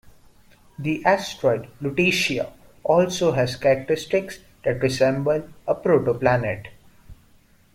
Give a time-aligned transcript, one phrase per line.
[0.79, 2.51] The asteroid Lutetia
[2.83, 6.69] also has characteristics that resemble a protoplanet.